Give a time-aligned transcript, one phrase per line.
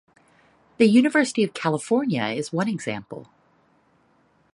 [0.79, 3.27] The University of California is one example.